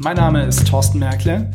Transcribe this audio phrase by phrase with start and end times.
[0.00, 1.50] Mein Name ist Thorsten Merkle.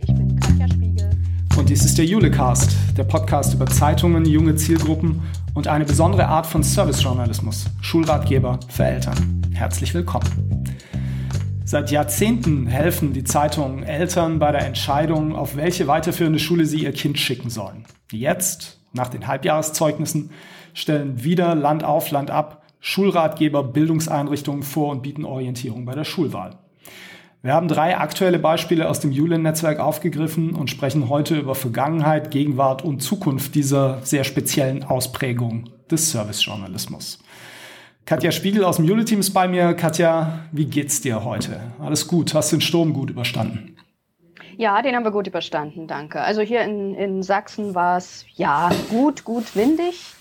[0.00, 1.10] Ich bin Katja Spiegel.
[1.58, 5.20] Und dies ist der Julecast, der Podcast über Zeitungen, junge Zielgruppen
[5.52, 9.42] und eine besondere Art von Servicejournalismus, Schulratgeber für Eltern.
[9.52, 10.64] Herzlich willkommen.
[11.64, 16.92] Seit Jahrzehnten helfen die Zeitungen Eltern bei der Entscheidung, auf welche weiterführende Schule sie ihr
[16.92, 17.84] Kind schicken sollen.
[18.12, 20.30] Jetzt, nach den Halbjahreszeugnissen,
[20.72, 26.60] stellen wieder Land auf, Land ab Schulratgeber Bildungseinrichtungen vor und bieten Orientierung bei der Schulwahl.
[27.46, 32.82] Wir haben drei aktuelle Beispiele aus dem Julien-Netzwerk aufgegriffen und sprechen heute über Vergangenheit, Gegenwart
[32.82, 37.20] und Zukunft dieser sehr speziellen Ausprägung des Servicejournalismus.
[38.04, 39.74] Katja Spiegel aus dem Jule-Team ist bei mir.
[39.74, 41.60] Katja, wie geht's dir heute?
[41.78, 42.34] Alles gut?
[42.34, 43.76] Hast den Sturm gut überstanden?
[44.56, 46.22] Ja, den haben wir gut überstanden, danke.
[46.22, 50.14] Also hier in, in Sachsen war es ja gut, gut windig,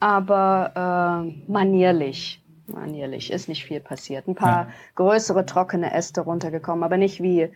[0.00, 2.42] aber äh, manierlich.
[2.66, 4.26] Manierlich ist nicht viel passiert.
[4.26, 4.68] Ein paar ja.
[4.96, 7.48] größere trockene Äste runtergekommen, aber nicht wie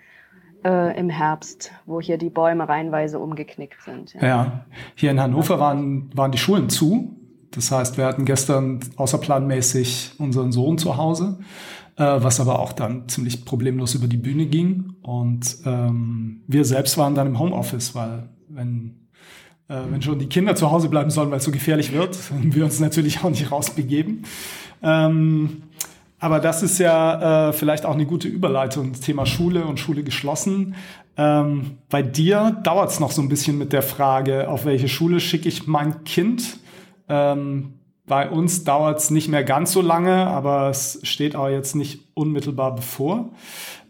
[0.64, 4.14] äh, im Herbst, wo hier die Bäume reihenweise umgeknickt sind.
[4.14, 4.64] Ja, ja.
[4.94, 7.16] hier in Hannover waren, waren die Schulen zu.
[7.50, 11.40] Das heißt, wir hatten gestern außerplanmäßig unseren Sohn zu Hause,
[11.96, 14.94] äh, was aber auch dann ziemlich problemlos über die Bühne ging.
[15.02, 19.08] Und ähm, wir selbst waren dann im Homeoffice, weil wenn,
[19.68, 22.54] äh, wenn schon die Kinder zu Hause bleiben sollen, weil es so gefährlich wird, haben
[22.54, 24.24] wir uns natürlich auch nicht rausbegeben.
[24.82, 25.62] Ähm,
[26.18, 30.02] aber das ist ja äh, vielleicht auch eine gute Überleitung, das Thema Schule und Schule
[30.04, 30.74] geschlossen.
[31.16, 35.20] Ähm, bei dir dauert es noch so ein bisschen mit der Frage, auf welche Schule
[35.20, 36.58] schicke ich mein Kind?
[37.08, 37.74] Ähm,
[38.06, 42.08] bei uns dauert es nicht mehr ganz so lange, aber es steht auch jetzt nicht
[42.14, 43.30] unmittelbar bevor.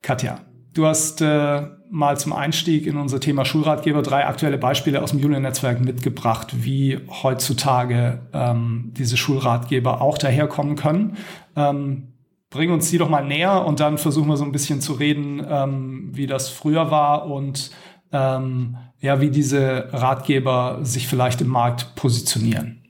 [0.00, 0.40] Katja,
[0.72, 5.20] du hast äh, mal zum Einstieg in unser Thema Schulratgeber drei aktuelle Beispiele aus dem
[5.20, 11.16] Julian-Netzwerk mitgebracht, wie heutzutage ähm, diese Schulratgeber auch daherkommen können.
[11.56, 12.08] Ähm,
[12.50, 15.44] bring uns die doch mal näher und dann versuchen wir so ein bisschen zu reden,
[15.48, 17.70] ähm, wie das früher war und
[18.12, 22.82] ähm, ja, wie diese Ratgeber sich vielleicht im Markt positionieren.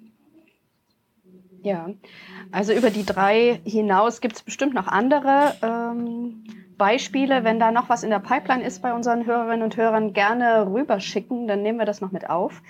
[1.62, 1.88] Ja,
[2.50, 6.44] also über die drei hinaus gibt es bestimmt noch andere ähm,
[6.78, 7.44] Beispiele.
[7.44, 11.46] Wenn da noch was in der Pipeline ist bei unseren Hörerinnen und Hörern, gerne rüberschicken,
[11.48, 12.62] dann nehmen wir das noch mit auf.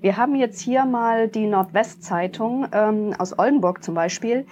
[0.00, 4.46] Wir haben jetzt hier mal die Nordwestzeitung ähm, aus Oldenburg zum Beispiel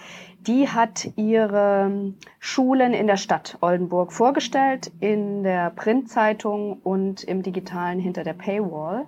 [0.47, 7.99] die hat ihre Schulen in der Stadt Oldenburg vorgestellt, in der Printzeitung und im digitalen
[7.99, 9.07] hinter der Paywall.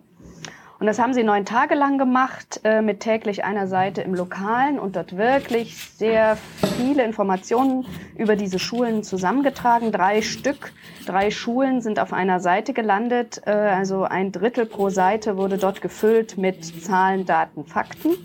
[0.81, 4.79] Und das haben sie neun Tage lang gemacht, äh, mit täglich einer Seite im Lokalen
[4.79, 6.39] und dort wirklich sehr
[6.79, 7.85] viele Informationen
[8.17, 9.93] über diese Schulen zusammengetragen.
[9.93, 10.73] Drei Stück,
[11.05, 13.43] drei Schulen sind auf einer Seite gelandet.
[13.45, 18.17] Äh, also ein Drittel pro Seite wurde dort gefüllt mit Zahlen, Daten, Fakten.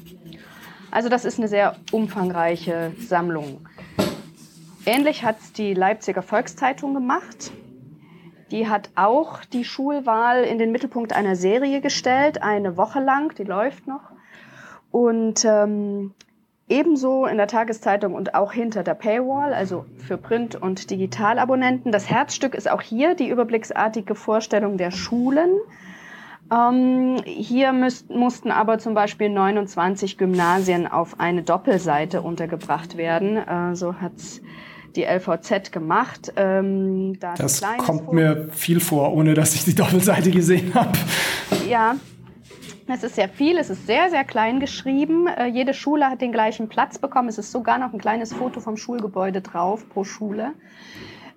[0.91, 3.67] Also das ist eine sehr umfangreiche Sammlung.
[4.85, 7.51] Ähnlich hat es die Leipziger Volkszeitung gemacht.
[8.51, 13.43] Die hat auch die Schulwahl in den Mittelpunkt einer Serie gestellt, eine Woche lang, die
[13.43, 14.11] läuft noch.
[14.91, 16.13] Und ähm,
[16.69, 21.91] ebenso in der Tageszeitung und auch hinter der Paywall, also für Print- und Digitalabonnenten.
[21.91, 25.49] Das Herzstück ist auch hier die überblicksartige Vorstellung der Schulen
[26.51, 33.37] ähm, hier müsst, mussten aber zum Beispiel 29 Gymnasien auf eine Doppelseite untergebracht werden.
[33.37, 34.41] Äh, so hat's
[34.95, 36.33] die LVZ gemacht.
[36.35, 38.13] Ähm, da das kommt Foto.
[38.13, 40.97] mir viel vor, ohne dass ich die Doppelseite gesehen habe.
[41.69, 41.95] Ja,
[42.87, 45.27] es ist sehr viel, es ist sehr, sehr klein geschrieben.
[45.27, 47.29] Äh, jede Schule hat den gleichen Platz bekommen.
[47.29, 50.53] Es ist sogar noch ein kleines Foto vom Schulgebäude drauf pro Schule.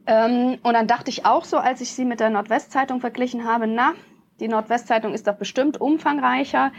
[0.07, 3.67] Ähm, und dann dachte ich auch so, als ich sie mit der Nordwestzeitung verglichen habe,
[3.67, 3.95] na,
[4.41, 6.71] Die Nordwestzeitung ist doch bestimmt umfangreicher.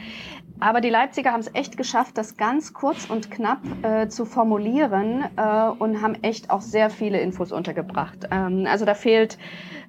[0.60, 5.24] Aber die Leipziger haben es echt geschafft, das ganz kurz und knapp äh, zu formulieren
[5.38, 8.28] äh, und haben echt auch sehr viele Infos untergebracht.
[8.32, 9.38] Ähm, also da fehlt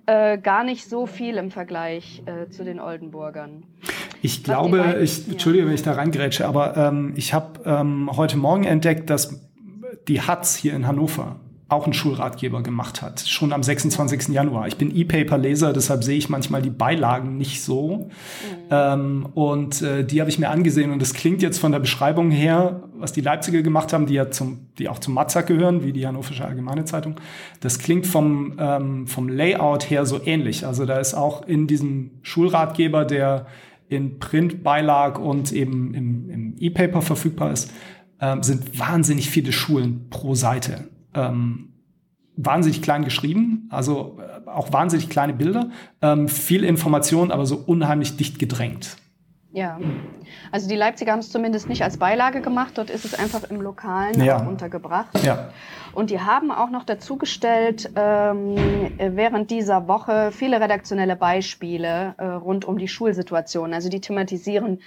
[0.07, 3.65] äh, gar nicht so viel im Vergleich äh, zu den Oldenburgern.
[4.23, 8.65] Ich glaube, ich, Entschuldige, wenn ich da reingrätsche, aber ähm, ich habe ähm, heute Morgen
[8.65, 9.41] entdeckt, dass
[10.09, 11.37] die Hatz hier in Hannover
[11.71, 14.29] auch einen Schulratgeber gemacht hat, schon am 26.
[14.29, 14.67] Januar.
[14.67, 18.09] Ich bin E-Paper-Leser, deshalb sehe ich manchmal die Beilagen nicht so.
[18.09, 18.11] Mhm.
[18.71, 22.33] Ähm, und äh, die habe ich mir angesehen und es klingt jetzt von der Beschreibung
[22.33, 25.93] her, was die Leipziger gemacht haben, die ja zum, die auch zum Matzak gehören, wie
[25.93, 27.15] die Hannoversche Allgemeine Zeitung.
[27.61, 30.67] Das klingt vom, ähm, vom Layout her so ähnlich.
[30.67, 33.47] Also da ist auch in diesem Schulratgeber, der
[33.89, 37.71] in Print-Beilag und eben im, im E-Paper verfügbar ist,
[38.21, 41.73] ähm, sind wahnsinnig viele Schulen pro Seite ähm,
[42.37, 45.71] wahnsinnig klein geschrieben, also äh, auch wahnsinnig kleine Bilder,
[46.03, 48.97] ähm, viel Information, aber so unheimlich dicht gedrängt.
[49.53, 49.81] Ja,
[50.53, 53.61] also die Leipziger haben es zumindest nicht als Beilage gemacht, dort ist es einfach im
[53.61, 54.47] Lokalen ja.
[54.47, 55.25] untergebracht.
[55.25, 55.51] Ja.
[55.93, 58.55] Und die haben auch noch dazugestellt, ähm,
[58.99, 63.75] während dieser Woche viele redaktionelle Beispiele äh, rund um die Schulsituation.
[63.75, 64.79] Also die thematisieren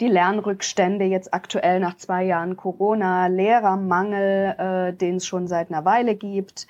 [0.00, 5.84] die Lernrückstände jetzt aktuell nach zwei Jahren Corona, Lehrermangel, äh, den es schon seit einer
[5.84, 6.66] Weile gibt.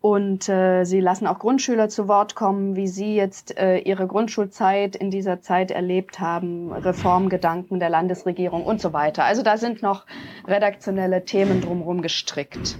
[0.00, 4.94] Und äh, sie lassen auch Grundschüler zu Wort kommen, wie sie jetzt äh, ihre Grundschulzeit
[4.94, 9.24] in dieser Zeit erlebt haben, Reformgedanken der Landesregierung und so weiter.
[9.24, 10.06] Also da sind noch
[10.46, 12.78] redaktionelle Themen drumherum gestrickt.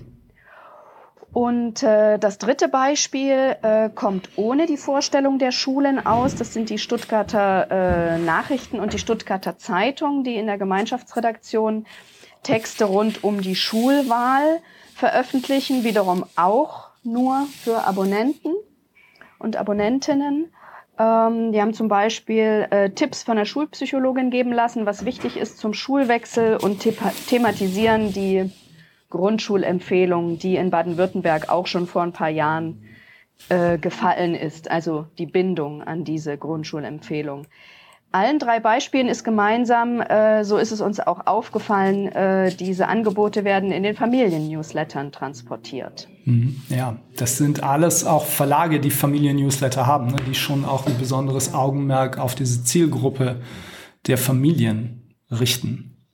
[1.33, 6.37] Und äh, das dritte Beispiel äh, kommt ohne die Vorstellung der Schulen aus.
[6.37, 11.87] Das sind die Stuttgarter äh, Nachrichten und die Stuttgarter Zeitung, die in der Gemeinschaftsredaktion
[12.45, 14.61] Texte rund um die Schulwahl
[14.95, 18.55] veröffentlichen, wiederum auch nur für Abonnenten
[19.39, 20.53] und Abonnentinnen.
[20.99, 25.59] Ähm, die haben zum Beispiel äh, Tipps von der Schulpsychologin geben lassen, was wichtig ist
[25.59, 28.51] zum Schulwechsel und thematisieren die
[29.11, 32.85] Grundschulempfehlung, die in Baden-Württemberg auch schon vor ein paar Jahren
[33.49, 37.47] äh, gefallen ist, also die Bindung an diese Grundschulempfehlung.
[38.11, 43.45] Allen drei Beispielen ist gemeinsam, äh, so ist es uns auch aufgefallen, äh, diese Angebote
[43.45, 46.09] werden in den Familien-Newslettern transportiert.
[46.25, 46.63] Mhm.
[46.71, 51.53] Ja, das sind alles auch Verlage, die Familien-Newsletter haben, ne, die schon auch ein besonderes
[51.53, 53.43] Augenmerk auf diese Zielgruppe
[54.07, 56.07] der Familien richten.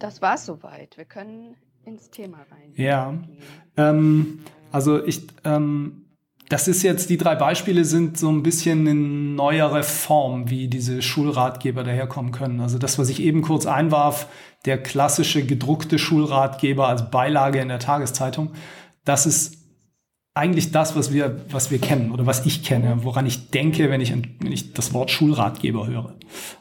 [0.00, 0.96] Das war's soweit.
[0.96, 1.54] Wir können
[1.84, 2.72] ins Thema rein.
[2.74, 3.14] Ja,
[3.76, 4.40] ähm,
[4.72, 6.03] also ich, ähm,
[6.48, 11.00] das ist jetzt, die drei Beispiele sind so ein bisschen eine neuere Form, wie diese
[11.00, 12.60] Schulratgeber daherkommen können.
[12.60, 14.28] Also das, was ich eben kurz einwarf,
[14.66, 18.52] der klassische gedruckte Schulratgeber als Beilage in der Tageszeitung,
[19.04, 19.58] das ist
[20.34, 24.00] eigentlich das, was wir, was wir kennen oder was ich kenne, woran ich denke, wenn
[24.00, 26.14] ich, wenn ich das Wort Schulratgeber höre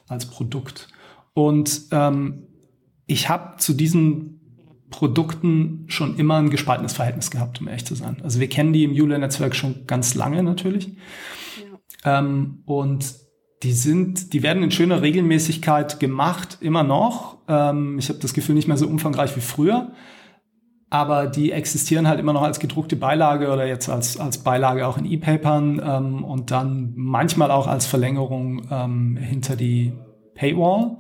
[0.08, 0.90] als Produkt.
[1.34, 2.48] Und ähm,
[3.08, 4.43] ich habe zu diesen
[4.94, 8.18] Produkten schon immer ein gespaltenes Verhältnis gehabt, um ehrlich zu sein.
[8.24, 10.96] Also wir kennen die im Jule-Netzwerk schon ganz lange natürlich.
[12.06, 12.20] Ja.
[12.20, 13.16] Ähm, und
[13.64, 17.40] die sind, die werden in schöner Regelmäßigkeit gemacht, immer noch.
[17.48, 19.94] Ähm, ich habe das Gefühl, nicht mehr so umfangreich wie früher.
[20.92, 25.00] Aber die existieren halt immer noch als gedruckte Beilage oder jetzt als, als Beilage auch
[25.00, 29.94] in E-Papern ähm, und dann manchmal auch als Verlängerung ähm, hinter die
[30.36, 30.98] Paywall.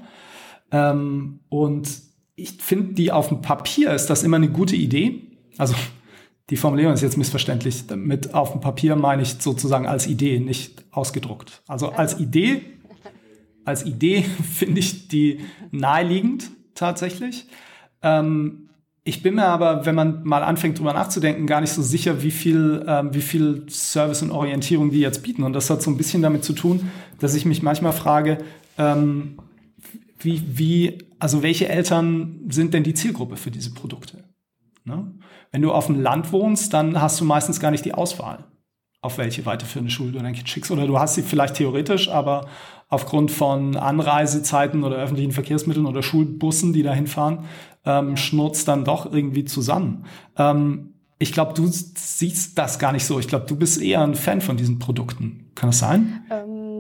[0.72, 5.22] Ähm, und ich finde, die auf dem Papier ist das immer eine gute Idee.
[5.58, 5.76] Also
[6.50, 7.84] die Formulierung ist jetzt missverständlich.
[7.96, 11.62] Mit auf dem Papier meine ich sozusagen als Idee, nicht ausgedruckt.
[11.68, 12.62] Also als Idee,
[13.66, 14.24] als Idee
[14.54, 17.48] finde ich die naheliegend tatsächlich.
[18.02, 18.70] Ähm,
[19.06, 22.32] ich bin mir aber, wenn man mal anfängt drüber nachzudenken, gar nicht so sicher, wie
[22.32, 25.44] viel, ähm, wie viel Service und Orientierung die jetzt bieten.
[25.44, 28.38] Und das hat so ein bisschen damit zu tun, dass ich mich manchmal frage,
[28.78, 29.38] ähm,
[30.24, 34.24] wie, wie, also welche Eltern sind denn die Zielgruppe für diese Produkte?
[34.86, 35.14] Ne?
[35.52, 38.46] Wenn du auf dem Land wohnst, dann hast du meistens gar nicht die Auswahl,
[39.02, 40.72] auf welche weiterführende Schule du dein Kind schickst.
[40.72, 42.48] Oder du hast sie vielleicht theoretisch, aber
[42.90, 47.46] aufgrund von Anreisezeiten oder öffentlichen Verkehrsmitteln oder Schulbussen, die dahin fahren,
[47.86, 50.06] ähm, schnurzt dann doch irgendwie zusammen.
[50.38, 50.93] Ähm,
[51.24, 53.18] ich glaube, du siehst das gar nicht so.
[53.18, 55.50] Ich glaube, du bist eher ein Fan von diesen Produkten.
[55.56, 56.26] Kann das sein?
[56.30, 56.74] Ähm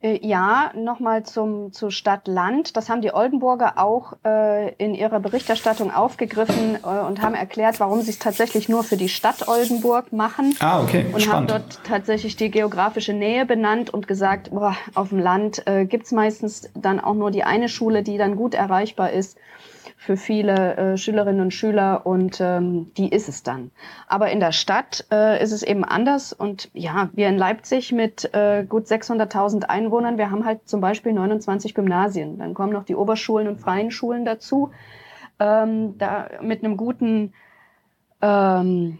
[0.00, 2.76] äh, ja, nochmal zum zu Stadt-Land.
[2.76, 8.02] Das haben die Oldenburger auch äh, in ihrer Berichterstattung aufgegriffen äh, und haben erklärt, warum
[8.02, 10.54] sie es tatsächlich nur für die Stadt Oldenburg machen.
[10.60, 11.06] Ah, okay.
[11.12, 11.52] Und Spannend.
[11.52, 16.12] haben dort tatsächlich die geografische Nähe benannt und gesagt, boah, auf dem Land äh, gibt's
[16.12, 19.38] meistens dann auch nur die eine Schule, die dann gut erreichbar ist.
[20.06, 23.72] Für viele äh, Schülerinnen und Schüler und ähm, die ist es dann.
[24.06, 28.32] Aber in der Stadt äh, ist es eben anders und ja, wir in Leipzig mit
[28.32, 32.38] äh, gut 600.000 Einwohnern, wir haben halt zum Beispiel 29 Gymnasien.
[32.38, 34.70] Dann kommen noch die Oberschulen und freien Schulen dazu.
[35.40, 37.32] Ähm, da mit einem guten
[38.22, 38.98] ähm,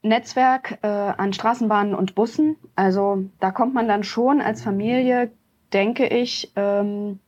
[0.00, 2.56] Netzwerk äh, an Straßenbahnen und Bussen.
[2.76, 5.30] Also da kommt man dann schon als Familie,
[5.74, 7.20] denke ich, ähm,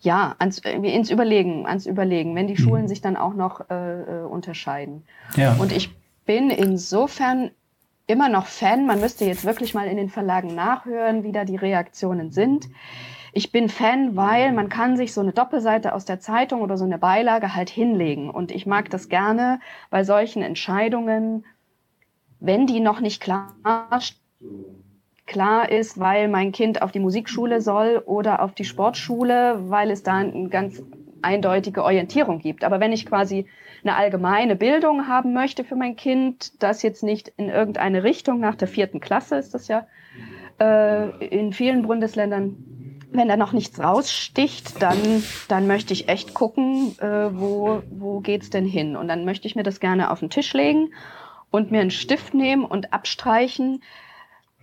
[0.00, 2.58] ja, ans, ins Überlegen, ans Überlegen, wenn die mhm.
[2.58, 5.04] Schulen sich dann auch noch äh, äh, unterscheiden.
[5.36, 5.56] Ja.
[5.58, 5.90] Und ich
[6.24, 7.50] bin insofern
[8.06, 8.86] immer noch Fan.
[8.86, 12.68] Man müsste jetzt wirklich mal in den Verlagen nachhören, wie da die Reaktionen sind.
[13.32, 16.84] Ich bin Fan, weil man kann sich so eine Doppelseite aus der Zeitung oder so
[16.84, 18.30] eine Beilage halt hinlegen.
[18.30, 21.44] Und ich mag das gerne bei solchen Entscheidungen,
[22.40, 23.54] wenn die noch nicht klar,
[25.28, 30.02] klar ist, weil mein Kind auf die Musikschule soll oder auf die Sportschule, weil es
[30.02, 30.82] da eine ganz
[31.22, 32.64] eindeutige Orientierung gibt.
[32.64, 33.46] Aber wenn ich quasi
[33.84, 38.56] eine allgemeine Bildung haben möchte für mein Kind, das jetzt nicht in irgendeine Richtung nach
[38.56, 39.86] der vierten Klasse ist das ja
[40.58, 42.56] äh, in vielen Bundesländern,
[43.10, 48.50] wenn da noch nichts raussticht, dann, dann möchte ich echt gucken, äh, wo, wo geht's
[48.50, 48.96] denn hin?
[48.96, 50.92] Und dann möchte ich mir das gerne auf den Tisch legen
[51.50, 53.82] und mir einen Stift nehmen und abstreichen,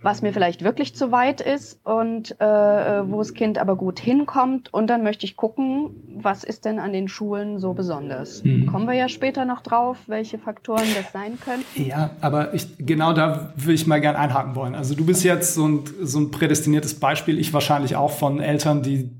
[0.06, 4.72] was mir vielleicht wirklich zu weit ist und äh, wo das Kind aber gut hinkommt.
[4.72, 8.44] Und dann möchte ich gucken, was ist denn an den Schulen so besonders.
[8.44, 8.66] Mhm.
[8.66, 11.64] Kommen wir ja später noch drauf, welche Faktoren das sein können.
[11.74, 14.76] Ja, aber ich, genau da würde ich mal gern einhaken wollen.
[14.76, 18.84] Also du bist jetzt so ein, so ein prädestiniertes Beispiel, ich wahrscheinlich auch von Eltern,
[18.84, 19.10] die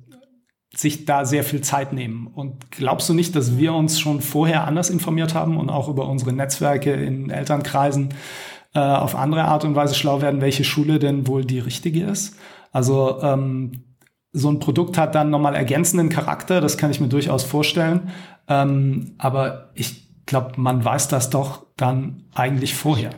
[0.73, 2.29] sich da sehr viel Zeit nehmen.
[2.29, 6.09] Und glaubst du nicht, dass wir uns schon vorher anders informiert haben und auch über
[6.09, 8.11] unsere Netzwerke in Elternkreisen
[8.77, 12.37] äh, auf andere Art und Weise schlau werden, welche Schule denn wohl die richtige ist?
[12.73, 13.85] Also ähm,
[14.33, 18.11] so ein Produkt hat dann nochmal ergänzenden Charakter, das kann ich mir durchaus vorstellen.
[18.49, 23.11] Ähm, aber ich glaube, man weiß das doch dann eigentlich vorher.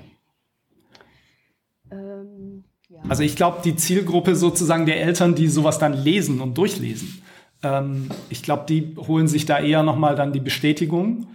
[1.91, 3.01] Ähm, ja.
[3.09, 7.21] Also ich glaube, die Zielgruppe sozusagen der Eltern, die sowas dann lesen und durchlesen,
[7.65, 11.27] ähm, ich glaube, die holen sich da eher nochmal dann die Bestätigung.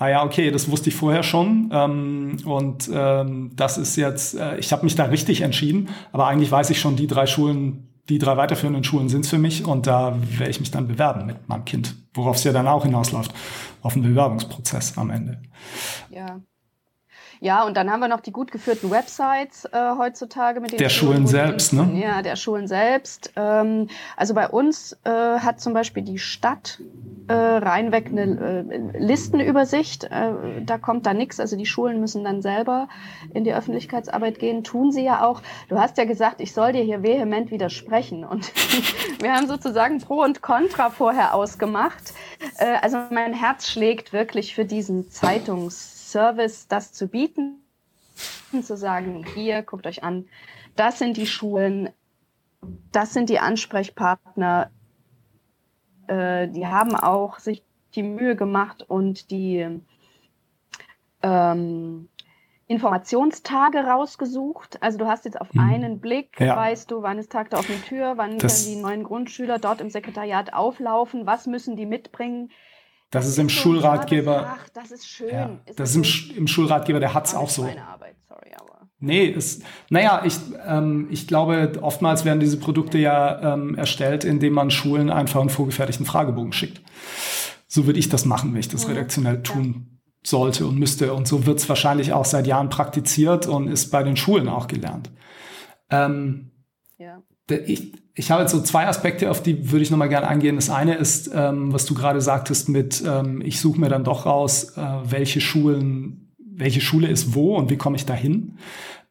[0.00, 1.68] Ah ja, okay, das wusste ich vorher schon.
[1.74, 6.50] Ähm, und ähm, das ist jetzt, äh, ich habe mich da richtig entschieden, aber eigentlich
[6.50, 10.16] weiß ich schon, die drei Schulen, die drei weiterführenden Schulen sind's für mich und da
[10.38, 13.34] werde ich mich dann bewerben mit meinem Kind, worauf es ja dann auch hinausläuft,
[13.82, 15.42] auf einen Bewerbungsprozess am Ende.
[16.08, 16.40] Ja,
[17.40, 20.90] ja, und dann haben wir noch die gut geführten Websites äh, heutzutage mit den der
[20.90, 21.90] Schulen, selbst, ne?
[21.94, 23.32] Ja, der Schulen selbst.
[23.34, 26.82] Ähm, also bei uns äh, hat zum Beispiel die Stadt
[27.28, 30.04] äh, reinweg eine äh, Listenübersicht.
[30.04, 30.32] Äh,
[30.66, 31.40] da kommt da nichts.
[31.40, 32.88] Also die Schulen müssen dann selber
[33.32, 34.62] in die Öffentlichkeitsarbeit gehen.
[34.62, 35.40] Tun sie ja auch.
[35.70, 38.22] Du hast ja gesagt, ich soll dir hier vehement widersprechen.
[38.22, 38.52] Und
[39.22, 42.12] wir haben sozusagen Pro und Contra vorher ausgemacht.
[42.58, 47.62] Äh, also mein Herz schlägt wirklich für diesen Zeitungs Service das zu bieten,
[48.62, 50.26] zu sagen, hier, guckt euch an,
[50.76, 51.90] das sind die Schulen,
[52.92, 54.70] das sind die Ansprechpartner,
[56.06, 57.62] äh, die haben auch sich
[57.94, 59.80] die Mühe gemacht und die
[61.22, 62.08] ähm,
[62.66, 64.80] Informationstage rausgesucht.
[64.80, 65.60] Also du hast jetzt auf mhm.
[65.60, 66.56] einen Blick, ja.
[66.56, 69.80] weißt du, wann ist Tag der offenen Tür, wann das können die neuen Grundschüler dort
[69.80, 72.50] im Sekretariat auflaufen, was müssen die mitbringen,
[73.10, 74.56] das ist im so Schulratgeber.
[74.56, 75.28] Ach, das ist schön.
[75.30, 77.62] Ja, ist das, ist im, im, Schulratgeber, der hat es auch so.
[77.62, 78.88] Meine Arbeit, sorry, aber.
[79.00, 80.36] Nee, ist, naja, ich,
[80.66, 85.50] ähm, ich glaube, oftmals werden diese Produkte ja ähm, erstellt, indem man Schulen einfach einen
[85.50, 86.82] vorgefertigten Fragebogen schickt.
[87.66, 88.94] So würde ich das machen, wenn ich das mhm.
[88.94, 91.12] redaktionell tun sollte und müsste.
[91.14, 94.68] Und so wird es wahrscheinlich auch seit Jahren praktiziert und ist bei den Schulen auch
[94.68, 95.10] gelernt.
[95.90, 96.50] Ähm,
[96.98, 97.22] ja.
[97.66, 100.56] Ich, ich habe jetzt so zwei Aspekte, auf die würde ich nochmal gerne eingehen.
[100.56, 104.26] Das eine ist, ähm, was du gerade sagtest mit, ähm, ich suche mir dann doch
[104.26, 108.58] raus, äh, welche Schulen, welche Schule ist wo und wie komme ich dahin.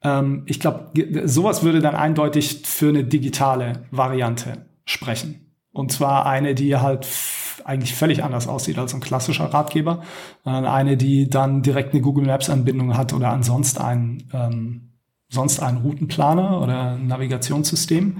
[0.03, 0.91] Ähm, ich glaube,
[1.25, 5.45] sowas würde dann eindeutig für eine digitale Variante sprechen.
[5.71, 7.07] Und zwar eine, die halt
[7.63, 10.03] eigentlich völlig anders aussieht als ein klassischer Ratgeber,
[10.43, 14.89] sondern eine, die dann direkt eine Google Maps Anbindung hat oder ansonsten ein ähm,
[15.29, 18.17] sonst einen Routenplaner oder Navigationssystem.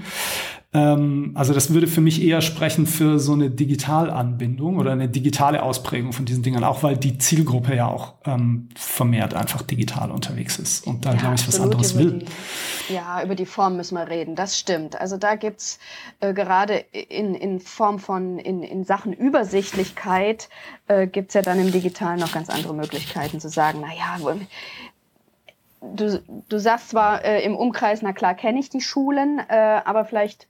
[0.71, 5.63] Ähm, also das würde für mich eher sprechen für so eine Digitalanbindung oder eine digitale
[5.63, 10.59] Ausprägung von diesen Dingern, auch weil die Zielgruppe ja auch ähm, vermehrt einfach digital unterwegs
[10.59, 12.23] ist und da, ja, glaube ich, was anderes will.
[12.87, 14.99] Die, ja, über die Form müssen wir reden, das stimmt.
[15.01, 15.79] Also da gibt's
[16.19, 20.49] äh, gerade in, in Form von, in, in Sachen Übersichtlichkeit,
[20.87, 24.17] äh, gibt's ja dann im Digitalen noch ganz andere Möglichkeiten zu sagen, na ja,
[25.81, 30.05] du, du sagst zwar äh, im Umkreis, na klar kenne ich die Schulen, äh, aber
[30.05, 30.48] vielleicht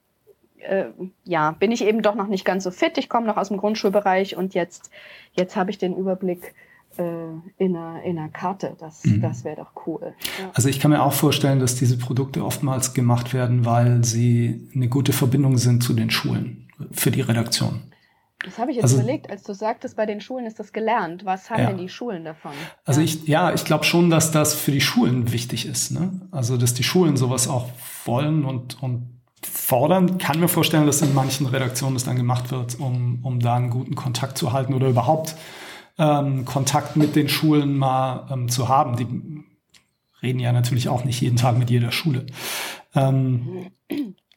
[0.62, 0.86] äh,
[1.24, 2.98] ja, bin ich eben doch noch nicht ganz so fit.
[2.98, 4.92] Ich komme noch aus dem Grundschulbereich und jetzt,
[5.34, 6.54] jetzt habe ich den Überblick
[6.98, 7.04] äh,
[7.58, 8.76] in, einer, in einer Karte.
[8.80, 9.22] Das, mhm.
[9.22, 10.14] das wäre doch cool.
[10.40, 10.52] Ja.
[10.54, 14.90] Also ich kann mir auch vorstellen, dass diese Produkte oftmals gemacht werden, weil sie eine
[14.90, 17.84] gute Verbindung sind zu den Schulen für die Redaktion.
[18.46, 21.26] Das habe ich jetzt also, überlegt, als du sagtest, bei den Schulen ist das gelernt.
[21.26, 21.68] Was haben ja.
[21.68, 22.54] denn die Schulen davon?
[22.86, 23.06] Also ja.
[23.06, 25.92] ich, ja, ich glaube schon, dass das für die Schulen wichtig ist.
[25.92, 26.22] Ne?
[26.32, 27.70] Also dass die Schulen sowas auch
[28.06, 30.18] wollen und, und fordern.
[30.18, 33.70] Kann mir vorstellen, dass in manchen Redaktionen das dann gemacht wird, um, um da einen
[33.70, 35.36] guten Kontakt zu halten oder überhaupt
[35.98, 38.96] ähm, Kontakt mit den Schulen mal ähm, zu haben.
[38.96, 39.08] Die
[40.22, 42.26] reden ja natürlich auch nicht jeden Tag mit jeder Schule.
[42.96, 43.68] Ähm,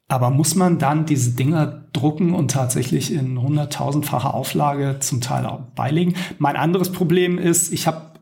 [0.08, 5.60] aber muss man dann diese Dinger drucken und tatsächlich in hunderttausendfacher Auflage zum Teil auch
[5.74, 6.14] beilegen?
[6.38, 8.12] Mein anderes Problem ist, ich habe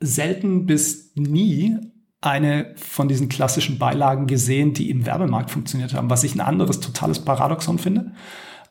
[0.00, 1.76] selten bis nie
[2.24, 6.80] eine von diesen klassischen Beilagen gesehen, die im Werbemarkt funktioniert haben, was ich ein anderes
[6.80, 8.12] totales Paradoxon finde.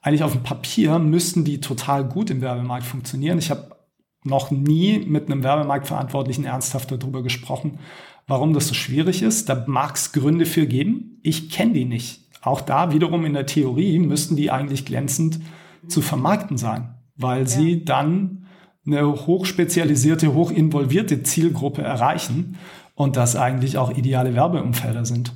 [0.02, 3.38] Eigentlich auf dem Papier müssten die total gut im Werbemarkt funktionieren.
[3.38, 3.76] Ich habe
[4.24, 7.80] noch nie mit einem Werbemarktverantwortlichen ernsthaft darüber gesprochen,
[8.28, 9.50] warum das so schwierig ist.
[9.50, 11.20] Da mag es Gründe für geben.
[11.24, 15.40] Ich kenne die nicht auch da wiederum in der Theorie müssten die eigentlich glänzend
[15.88, 17.48] zu vermarkten sein, weil ja.
[17.48, 18.46] sie dann
[18.86, 22.58] eine hochspezialisierte, hochinvolvierte Zielgruppe erreichen
[22.96, 25.34] und das eigentlich auch ideale Werbeumfelder sind.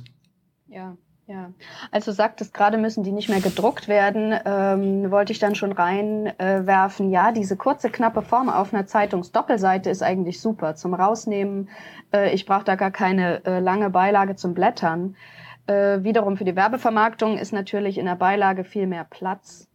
[0.68, 0.96] Ja.
[1.30, 1.52] Ja,
[1.90, 7.10] also sagtest gerade müssen die nicht mehr gedruckt werden, ähm, wollte ich dann schon reinwerfen.
[7.10, 11.68] Äh, ja, diese kurze, knappe Form auf einer Zeitungsdoppelseite ist eigentlich super zum Rausnehmen.
[12.14, 15.16] Äh, ich brauche da gar keine äh, lange Beilage zum Blättern.
[15.66, 19.68] Äh, wiederum für die Werbevermarktung ist natürlich in der Beilage viel mehr Platz.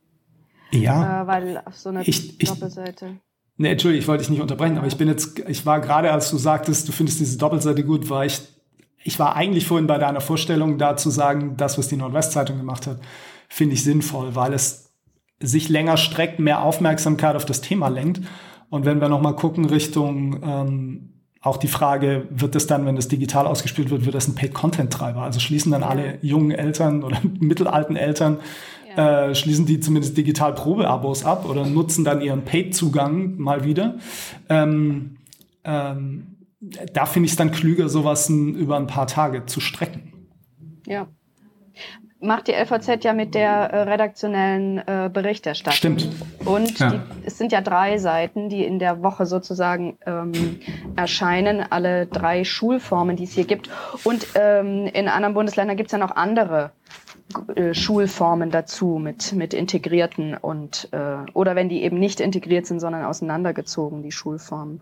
[0.72, 1.22] Ja.
[1.22, 3.18] Äh, weil auf so einer ich, Doppelseite.
[3.58, 6.30] Nee, Entschuldigung, ich wollte dich nicht unterbrechen, aber ich bin jetzt, ich war gerade, als
[6.30, 8.42] du sagtest, du findest diese Doppelseite gut, war ich,
[9.04, 12.88] ich war eigentlich vorhin bei deiner Vorstellung da zu sagen, das, was die Nordwestzeitung gemacht
[12.88, 13.00] hat,
[13.50, 14.94] finde ich sinnvoll, weil es
[15.40, 18.22] sich länger streckt, mehr Aufmerksamkeit auf das Thema lenkt.
[18.70, 21.10] Und wenn wir nochmal gucken Richtung ähm,
[21.42, 25.22] auch die Frage, wird es dann, wenn das digital ausgespielt wird, wird das ein Paid-Content-Treiber?
[25.22, 28.40] Also schließen dann alle jungen Eltern oder mittelalten Eltern,
[28.96, 29.30] ja.
[29.30, 33.98] äh, schließen die zumindest digital Probeabos ab oder nutzen dann ihren Paid-Zugang mal wieder.
[34.50, 35.18] Ähm,
[35.64, 36.38] ähm,
[36.94, 40.14] da finde ich es dann klüger, sowas über ein paar Tage zu strecken.
[40.88, 41.08] Ja
[42.24, 46.00] macht die LVZ ja mit der äh, redaktionellen äh, Berichterstattung.
[46.00, 46.10] Stimmt.
[46.46, 46.90] Und ja.
[46.90, 50.60] die, es sind ja drei Seiten, die in der Woche sozusagen ähm,
[50.96, 53.70] erscheinen, alle drei Schulformen, die es hier gibt.
[54.04, 56.72] Und ähm, in anderen Bundesländern gibt es ja noch andere
[57.56, 62.80] äh, Schulformen dazu mit, mit integrierten und äh, oder wenn die eben nicht integriert sind,
[62.80, 64.82] sondern auseinandergezogen, die Schulformen.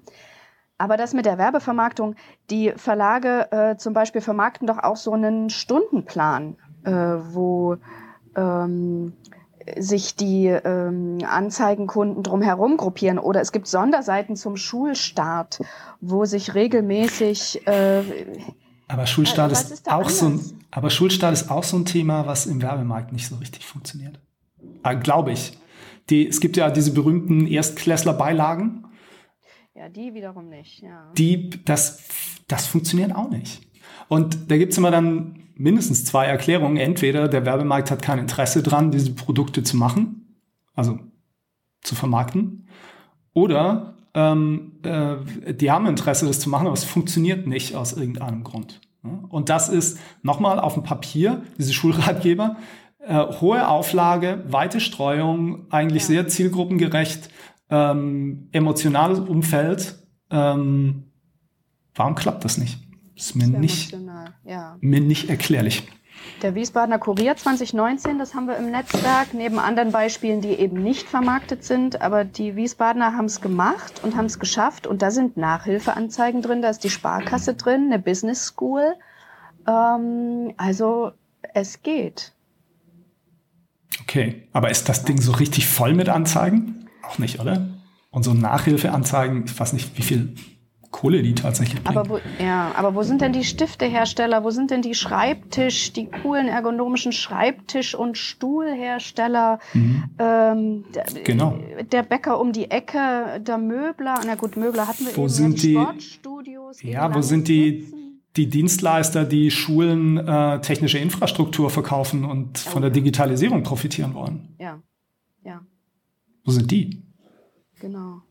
[0.77, 2.15] Aber das mit der Werbevermarktung,
[2.49, 7.77] die Verlage äh, zum Beispiel vermarkten doch auch so einen Stundenplan äh, wo
[8.35, 9.13] ähm,
[9.77, 13.19] sich die ähm, Anzeigenkunden drumherum gruppieren.
[13.19, 15.61] Oder es gibt Sonderseiten zum Schulstart,
[15.99, 18.01] wo sich regelmäßig äh,
[18.91, 22.45] aber Schulstart ist, ist auch so ein, aber Schulstart ist auch so ein Thema, was
[22.45, 24.19] im Werbemarkt nicht so richtig funktioniert.
[24.83, 25.57] Äh, Glaube ich.
[26.09, 28.85] Die, es gibt ja diese berühmten Erstklässler-Beilagen.
[29.75, 30.81] Ja, die wiederum nicht.
[30.81, 31.11] Ja.
[31.17, 32.03] Die, das,
[32.47, 33.61] das funktioniert auch nicht.
[34.09, 36.75] Und da gibt's immer dann mindestens zwei Erklärungen.
[36.77, 40.37] Entweder der Werbemarkt hat kein Interesse dran, diese Produkte zu machen,
[40.73, 40.99] also
[41.81, 42.67] zu vermarkten,
[43.33, 48.43] oder ähm, äh, die haben Interesse, das zu machen, aber es funktioniert nicht aus irgendeinem
[48.43, 48.81] Grund.
[49.29, 52.57] Und das ist nochmal auf dem Papier, diese Schulratgeber,
[52.99, 56.07] äh, hohe Auflage, weite Streuung, eigentlich ja.
[56.07, 57.29] sehr zielgruppengerecht,
[57.69, 59.95] ähm, emotionales Umfeld.
[60.29, 61.05] Ähm,
[61.95, 62.77] warum klappt das nicht?
[63.15, 63.97] Ist mir, nicht,
[64.45, 64.77] ja.
[64.81, 65.87] mir nicht erklärlich.
[66.41, 71.07] Der Wiesbadener Kurier 2019, das haben wir im Netzwerk, neben anderen Beispielen, die eben nicht
[71.07, 72.01] vermarktet sind.
[72.01, 74.87] Aber die Wiesbadener haben es gemacht und haben es geschafft.
[74.87, 78.95] Und da sind Nachhilfeanzeigen drin, da ist die Sparkasse drin, eine Business School.
[79.67, 81.11] Ähm, also
[81.53, 82.33] es geht.
[84.01, 86.89] Okay, aber ist das Ding so richtig voll mit Anzeigen?
[87.03, 87.67] Auch nicht, oder?
[88.09, 90.35] Und so Nachhilfeanzeigen, ich weiß nicht, wie viel
[90.91, 91.97] Kohle die tatsächlich bringt.
[91.97, 94.43] Aber wo, ja, aber wo sind denn die Stiftehersteller?
[94.43, 99.59] Wo sind denn die Schreibtisch, die coolen ergonomischen Schreibtisch- und Stuhlhersteller?
[99.73, 100.03] Mhm.
[100.19, 101.57] Ähm, der, genau.
[101.91, 104.19] Der Bäcker um die Ecke, der Möbler.
[104.25, 105.29] Na gut, Möbler hatten wir wo eben.
[105.29, 106.83] Sind die, Sportstudios.
[106.83, 107.87] Ja, wo sind die,
[108.35, 112.69] die Dienstleister, die Schulen äh, technische Infrastruktur verkaufen und oh.
[112.69, 114.55] von der Digitalisierung profitieren wollen?
[114.59, 114.81] Ja,
[115.45, 115.61] ja.
[116.43, 117.01] Wo sind die?
[117.79, 118.23] Genau.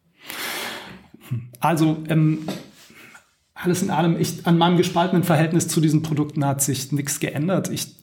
[1.60, 2.46] Also ähm,
[3.54, 7.68] alles in allem, ich, an meinem gespaltenen Verhältnis zu diesen Produkten hat sich nichts geändert.
[7.68, 7.96] Ich,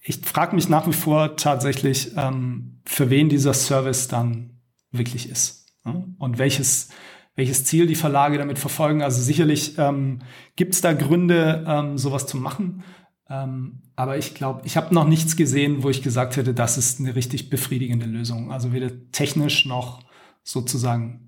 [0.00, 5.66] ich frage mich nach wie vor tatsächlich, ähm, für wen dieser Service dann wirklich ist
[5.84, 6.04] ja?
[6.18, 6.88] und welches,
[7.34, 9.02] welches Ziel die Verlage damit verfolgen.
[9.02, 10.20] Also sicherlich ähm,
[10.56, 12.82] gibt es da Gründe, ähm, sowas zu machen.
[13.28, 17.00] Ähm, aber ich glaube, ich habe noch nichts gesehen, wo ich gesagt hätte, das ist
[17.00, 18.52] eine richtig befriedigende Lösung.
[18.52, 20.04] Also weder technisch noch
[20.42, 21.25] sozusagen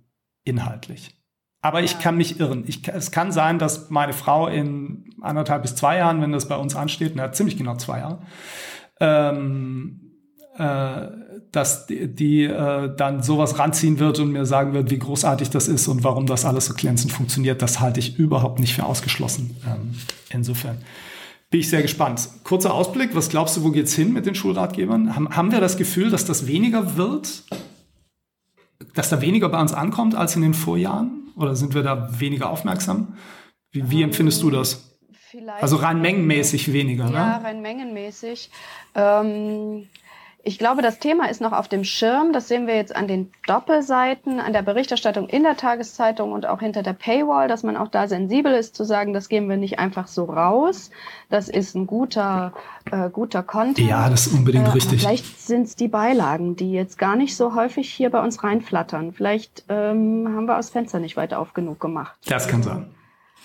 [0.49, 1.15] inhaltlich.
[1.61, 2.65] Aber ich kann mich irren.
[2.67, 6.57] Ich, es kann sein, dass meine Frau in anderthalb bis zwei Jahren, wenn das bei
[6.57, 8.21] uns ansteht, na, ziemlich genau zwei Jahre,
[9.01, 10.09] ähm,
[10.57, 11.09] äh,
[11.51, 15.67] dass die, die äh, dann sowas ranziehen wird und mir sagen wird, wie großartig das
[15.67, 17.61] ist und warum das alles so glänzend funktioniert.
[17.61, 19.57] Das halte ich überhaupt nicht für ausgeschlossen.
[19.67, 19.95] Ähm,
[20.31, 20.79] insofern
[21.51, 22.29] bin ich sehr gespannt.
[22.45, 25.17] Kurzer Ausblick, was glaubst du, wo geht's hin mit den Schulratgebern?
[25.17, 27.45] Haben, haben wir das Gefühl, dass das weniger wird?
[28.99, 31.31] Dass da weniger bei uns ankommt als in den Vorjahren?
[31.37, 33.17] Oder sind wir da weniger aufmerksam?
[33.71, 34.99] Wie, wie empfindest du das?
[35.13, 37.17] Vielleicht also rein mengenmäßig weniger, ja, ne?
[37.17, 38.51] Ja, rein mengenmäßig.
[38.97, 39.87] Ähm,
[40.45, 42.33] ich glaube, das Thema ist noch auf dem Schirm.
[42.33, 46.61] Das sehen wir jetzt an den Doppelseiten, an der Berichterstattung in der Tageszeitung und auch
[46.61, 49.79] hinter der Paywall, dass man auch da sensibel ist zu sagen, das geben wir nicht
[49.79, 50.91] einfach so raus.
[51.29, 52.53] Das ist ein guter,
[52.91, 53.89] äh, guter Content.
[53.89, 55.01] Ja, das ist unbedingt äh, richtig.
[55.01, 59.13] Vielleicht sind es die Beilagen, die jetzt gar nicht so häufig hier bei uns reinflattern.
[59.13, 62.17] Vielleicht ähm, haben wir das Fenster nicht weit auf genug gemacht.
[62.27, 62.91] Das kann sein.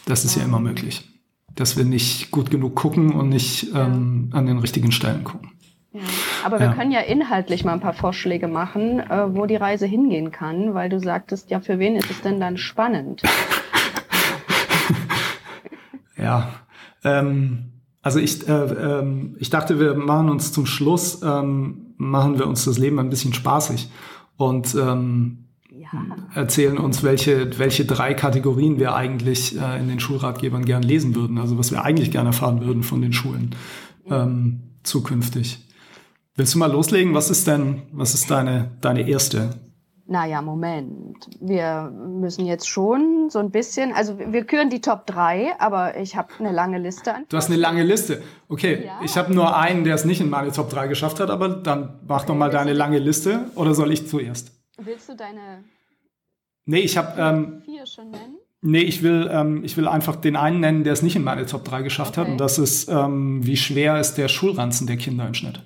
[0.05, 1.09] Das ist ja, ja immer möglich.
[1.55, 5.52] Dass wir nicht gut genug gucken und nicht ähm, an den richtigen Stellen gucken.
[5.93, 6.01] Ja.
[6.43, 6.73] Aber wir ja.
[6.73, 10.89] können ja inhaltlich mal ein paar Vorschläge machen, äh, wo die Reise hingehen kann, weil
[10.89, 13.21] du sagtest, ja, für wen ist es denn dann spannend?
[16.17, 16.49] ja,
[17.03, 22.47] ähm, also ich, äh, ähm, ich dachte, wir machen uns zum Schluss, ähm, machen wir
[22.47, 23.89] uns das Leben ein bisschen spaßig
[24.35, 25.89] und ähm, ja.
[26.33, 31.37] erzählen uns, welche, welche drei Kategorien wir eigentlich äh, in den Schulratgebern gern lesen würden,
[31.37, 33.55] also was wir eigentlich gerne erfahren würden von den Schulen
[34.09, 35.59] ähm, zukünftig.
[36.35, 37.13] Willst du mal loslegen?
[37.13, 39.51] Was ist denn, was ist deine, deine erste?
[40.05, 41.17] Naja, Moment.
[41.39, 46.15] Wir müssen jetzt schon so ein bisschen, also wir küren die Top 3, aber ich
[46.15, 47.13] habe eine lange Liste.
[47.13, 48.23] An du hast eine lange Liste.
[48.49, 48.99] Okay, ja.
[49.03, 51.99] ich habe nur einen, der es nicht in meine Top 3 geschafft hat, aber dann
[52.07, 54.51] mach doch mal deine lange Liste oder soll ich zuerst?
[54.77, 55.63] Willst du deine
[56.65, 58.37] Nee, ich habe ähm, vier schon nennen?
[58.61, 61.45] Nee, ich will, ähm, ich will einfach den einen nennen, der es nicht in meine
[61.45, 62.21] Top 3 geschafft okay.
[62.21, 62.27] hat.
[62.29, 65.63] Und das ist, ähm, wie schwer ist der Schulranzen der Kinder im Schnitt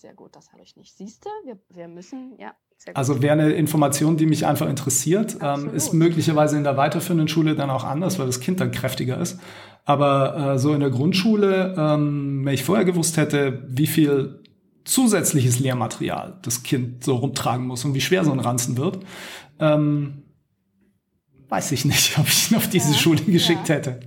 [0.00, 0.96] sehr gut, das habe ich nicht.
[0.96, 2.54] Siehst du, wir, wir müssen, ja.
[2.94, 7.54] Also wäre eine Information, die mich einfach interessiert, ähm, ist möglicherweise in der weiterführenden Schule
[7.54, 9.38] dann auch anders, weil das Kind dann kräftiger ist.
[9.84, 14.42] Aber äh, so in der Grundschule, ähm, wenn ich vorher gewusst hätte, wie viel
[14.84, 19.00] zusätzliches Lehrmaterial das Kind so rumtragen muss und wie schwer so ein Ranzen wird,
[19.58, 20.22] ähm,
[21.50, 23.74] weiß ich nicht, ob ich ihn auf diese ja, Schule geschickt ja.
[23.74, 24.00] hätte.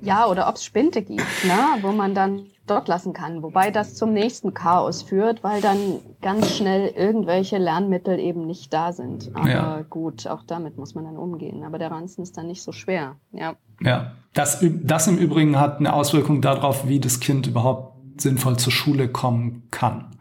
[0.00, 3.42] Ja, oder ob es Spinte gibt, ne, wo man dann dort lassen kann.
[3.42, 8.92] Wobei das zum nächsten Chaos führt, weil dann ganz schnell irgendwelche Lernmittel eben nicht da
[8.92, 9.30] sind.
[9.34, 9.82] Aber ja.
[9.88, 11.64] gut, auch damit muss man dann umgehen.
[11.64, 13.16] Aber der Ranzen ist dann nicht so schwer.
[13.32, 13.54] Ja.
[13.80, 14.12] Ja.
[14.32, 19.08] Das, das im Übrigen hat eine Auswirkung darauf, wie das Kind überhaupt sinnvoll zur Schule
[19.08, 20.16] kommen kann.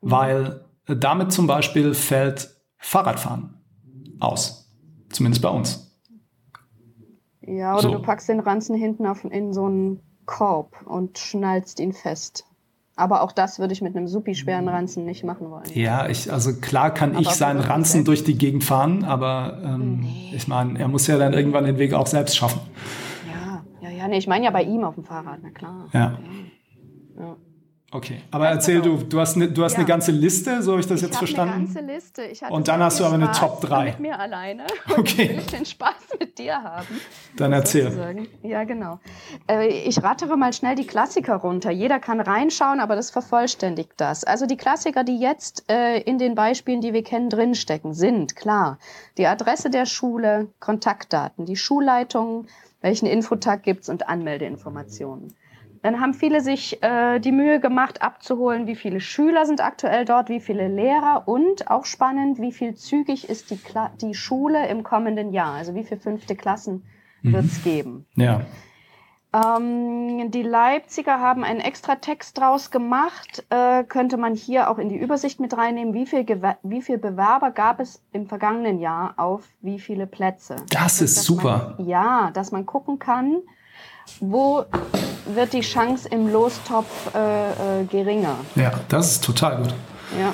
[0.00, 3.54] Weil damit zum Beispiel fällt Fahrradfahren
[4.20, 4.72] aus.
[5.08, 5.86] Zumindest bei uns.
[7.40, 7.90] Ja, oder so.
[7.92, 12.44] du packst den Ranzen hinten auf, in so einen Korb und schnallst ihn fest.
[12.98, 15.64] Aber auch das würde ich mit einem supi schweren Ranzen nicht machen wollen.
[15.74, 20.00] Ja, ich, also klar kann aber ich seinen Ranzen durch die Gegend fahren, aber ähm,
[20.00, 20.32] nee.
[20.34, 22.60] ich meine, er muss ja dann irgendwann den Weg auch selbst schaffen.
[23.30, 25.88] Ja, ja, ja, nee, ich meine ja bei ihm auf dem Fahrrad, na klar.
[25.92, 26.18] Ja.
[27.18, 27.36] ja.
[27.96, 29.78] Okay, aber erzähl du, du hast, eine, du hast ja.
[29.78, 31.54] eine ganze Liste, so habe ich das ich jetzt verstanden?
[31.54, 32.24] Eine ganze Liste.
[32.24, 33.84] Ich hatte Und dann hast du aber eine Top 3.
[33.86, 34.64] Mit mir alleine.
[34.98, 35.30] Okay.
[35.30, 37.00] Und ich den Spaß mit dir haben.
[37.36, 37.84] Dann erzähl.
[37.84, 38.28] Sozusagen.
[38.42, 38.98] Ja, genau.
[39.48, 41.70] Äh, ich rattere mal schnell die Klassiker runter.
[41.70, 44.24] Jeder kann reinschauen, aber das vervollständigt das.
[44.24, 48.78] Also die Klassiker, die jetzt äh, in den Beispielen, die wir kennen, drinstecken, sind klar
[49.16, 52.46] die Adresse der Schule, Kontaktdaten, die Schulleitung,
[52.80, 55.34] welchen Infotag gibt's und Anmeldeinformationen.
[55.86, 60.28] Dann haben viele sich äh, die Mühe gemacht, abzuholen, wie viele Schüler sind aktuell dort,
[60.28, 64.82] wie viele Lehrer und auch spannend, wie viel zügig ist die, Kla die Schule im
[64.82, 65.52] kommenden Jahr.
[65.52, 66.84] Also wie viele fünfte Klassen
[67.22, 67.34] mhm.
[67.34, 68.04] wird es geben.
[68.16, 68.40] Ja.
[69.32, 73.46] Ähm, die Leipziger haben einen extra Text draus gemacht.
[73.50, 75.94] Äh, könnte man hier auch in die Übersicht mit reinnehmen.
[75.94, 76.26] Wie viel,
[76.64, 80.56] wie viel Bewerber gab es im vergangenen Jahr auf wie viele Plätze?
[80.68, 81.76] Das ist super.
[81.78, 83.36] Man, ja, dass man gucken kann,
[84.18, 84.64] wo
[85.34, 88.36] wird die Chance im Lostopf äh, äh, geringer.
[88.54, 89.74] Ja, das ist total gut.
[90.18, 90.32] Ja.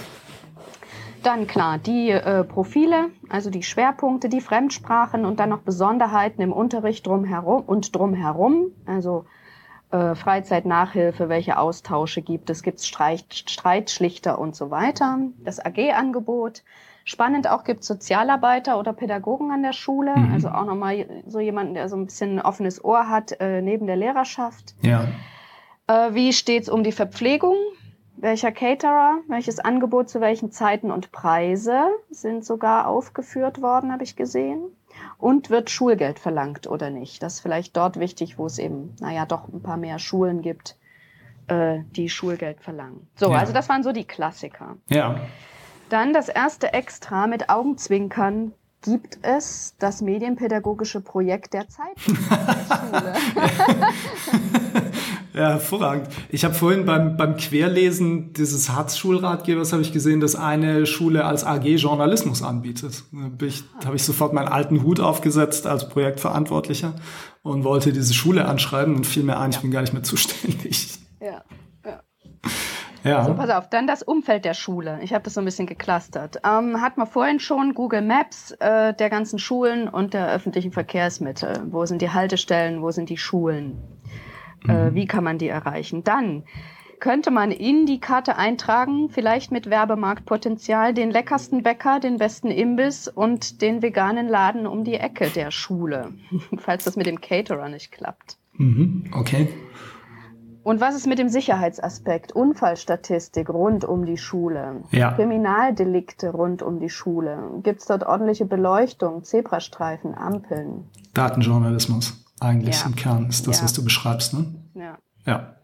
[1.23, 6.53] Dann klar, die äh, Profile, also die Schwerpunkte, die Fremdsprachen und dann noch Besonderheiten im
[6.53, 8.73] Unterricht drumherum und drumherum.
[8.87, 9.25] Also
[9.93, 15.19] äh, Freizeitnachhilfe, welche Austausche gibt es, gibt es Streit, Streitschlichter und so weiter.
[15.45, 16.63] Das AG-Angebot.
[17.05, 20.33] Spannend auch gibt es Sozialarbeiter oder Pädagogen an der Schule, mhm.
[20.33, 23.87] also auch nochmal so jemanden, der so ein bisschen ein offenes Ohr hat äh, neben
[23.87, 24.75] der Lehrerschaft.
[24.83, 25.09] Ja.
[25.89, 27.57] Äh, wie steht's um die Verpflegung?
[28.17, 34.15] Welcher Caterer, welches Angebot zu welchen Zeiten und Preise sind sogar aufgeführt worden, habe ich
[34.15, 34.63] gesehen.
[35.23, 37.23] Und wird Schulgeld verlangt oder nicht?
[37.23, 40.77] Das ist vielleicht dort wichtig, wo es eben, naja, doch ein paar mehr Schulen gibt,
[41.47, 43.07] äh, die Schulgeld verlangen.
[43.15, 43.39] So, ja.
[43.39, 44.79] also das waren so die Klassiker.
[44.89, 45.21] Ja.
[45.91, 51.95] Dann das erste Extra mit Augenzwinkern gibt es das medienpädagogische Projekt der Zeit.
[55.35, 56.09] ja, hervorragend.
[56.29, 61.45] Ich habe vorhin beim, beim Querlesen dieses Hartz-Schulratgebers habe ich gesehen, dass eine Schule als
[61.45, 63.05] AG Journalismus anbietet.
[63.13, 66.95] Da ich, habe ich sofort meinen alten Hut aufgesetzt als Projektverantwortlicher
[67.43, 70.99] und wollte diese Schule anschreiben und fiel mir ein, ich bin gar nicht mehr zuständig.
[71.21, 71.43] Ja.
[73.05, 73.25] Ja.
[73.25, 75.01] So, pass auf, dann das Umfeld der Schule.
[75.03, 76.41] Ich habe das so ein bisschen geklustert.
[76.47, 81.63] Ähm, hat man vorhin schon Google Maps äh, der ganzen Schulen und der öffentlichen Verkehrsmittel.
[81.67, 83.79] Wo sind die Haltestellen, wo sind die Schulen?
[84.69, 84.95] Äh, mhm.
[84.95, 86.05] wie kann man die erreichen?
[86.05, 86.45] Dann
[87.03, 93.09] könnte man in die Karte eintragen, vielleicht mit Werbemarktpotenzial, den leckersten Bäcker, den besten Imbiss
[93.09, 96.13] und den veganen Laden um die Ecke der Schule,
[96.59, 98.39] falls das mit dem Caterer nicht klappt.
[98.53, 99.49] Mhm, okay.
[100.63, 102.31] Und was ist mit dem Sicherheitsaspekt?
[102.33, 105.11] Unfallstatistik rund um die Schule, ja.
[105.13, 107.51] Kriminaldelikte rund um die Schule.
[107.65, 110.85] Gibt es dort ordentliche Beleuchtung, Zebrastreifen, Ampeln?
[111.15, 112.87] Datenjournalismus, eigentlich ja.
[112.87, 113.65] im Kern ist das, ja.
[113.65, 114.55] was du beschreibst, ne?
[114.75, 114.99] Ja.
[115.27, 115.57] Ja.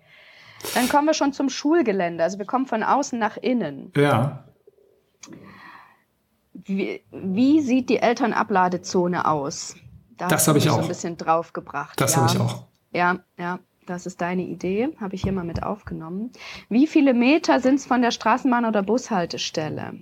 [0.75, 2.23] Dann kommen wir schon zum Schulgelände.
[2.23, 3.93] Also wir kommen von außen nach innen.
[3.97, 4.45] Ja.
[6.53, 9.77] Wie, wie sieht die Elternabladezone aus?
[10.17, 10.77] Da das habe ich auch.
[10.77, 12.01] so ein bisschen draufgebracht.
[12.01, 12.67] Das habe ich auch.
[12.93, 13.61] Ja, ja.
[13.87, 16.31] Das ist deine Idee, habe ich hier mal mit aufgenommen.
[16.69, 19.95] Wie viele Meter sind es von der Straßenbahn- oder Bushaltestelle?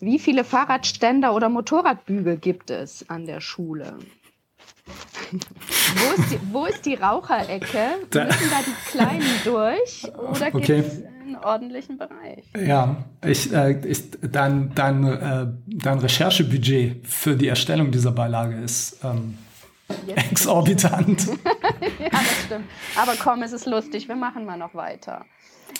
[0.00, 3.96] Wie viele Fahrradständer oder Motorradbügel gibt es an der Schule?
[5.32, 7.96] Wo, ist die, wo ist die Raucherecke?
[8.10, 8.24] Da.
[8.24, 10.82] Müssen da die Kleinen durch oder okay.
[10.82, 12.44] gibt es einen ordentlichen Bereich?
[12.56, 18.98] Ja, ich, äh, ich, dein, dein, äh, dein Recherchebudget für die Erstellung dieser Beilage ist
[19.04, 19.38] ähm,
[20.06, 20.30] Jetzt.
[20.32, 21.26] Exorbitant.
[21.98, 22.64] ja, das stimmt.
[22.96, 24.08] Aber komm, es ist lustig.
[24.08, 25.24] Wir machen mal noch weiter.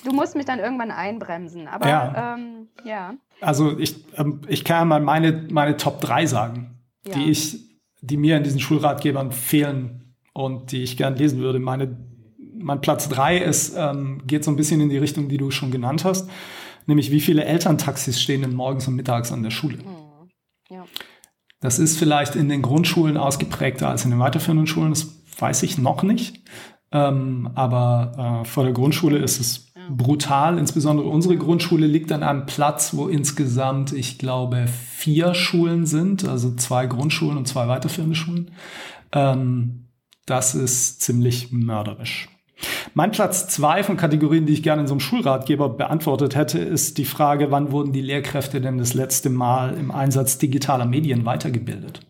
[0.04, 1.68] Du musst mich dann irgendwann einbremsen.
[1.68, 2.34] Aber ja.
[2.34, 3.14] Ähm, ja.
[3.40, 7.14] Also ich, ähm, ich kann ja mal meine, meine Top 3 sagen, ja.
[7.14, 7.75] die ich,
[8.06, 11.58] die mir in diesen Schulratgebern fehlen und die ich gern lesen würde.
[11.58, 11.96] Meine,
[12.58, 15.70] mein Platz 3 ist, ähm, geht so ein bisschen in die Richtung, die du schon
[15.70, 16.28] genannt hast.
[16.86, 19.78] Nämlich, wie viele Elterntaxis stehen denn morgens und mittags an der Schule?
[19.78, 20.30] Mhm.
[20.70, 20.84] Ja.
[21.60, 25.78] Das ist vielleicht in den Grundschulen ausgeprägter als in den weiterführenden Schulen, das weiß ich
[25.78, 26.42] noch nicht.
[26.92, 30.58] Ähm, aber äh, vor der Grundschule ist es brutal.
[30.58, 36.54] Insbesondere unsere Grundschule liegt an einem Platz, wo insgesamt, ich glaube, vier Schulen sind, also
[36.54, 38.50] zwei Grundschulen und zwei weiterführende Schulen.
[39.12, 39.86] Ähm,
[40.26, 42.28] das ist ziemlich mörderisch.
[42.94, 46.96] Mein Platz zwei von Kategorien, die ich gerne in so einem Schulratgeber beantwortet hätte, ist
[46.96, 52.05] die Frage, wann wurden die Lehrkräfte denn das letzte Mal im Einsatz digitaler Medien weitergebildet?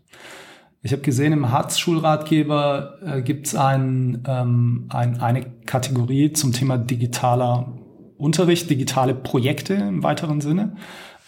[0.82, 6.78] Ich habe gesehen, im Hartz-Schulratgeber äh, gibt es ein, ähm, ein, eine Kategorie zum Thema
[6.78, 7.72] digitaler
[8.18, 10.76] Unterricht, digitale Projekte im weiteren Sinne.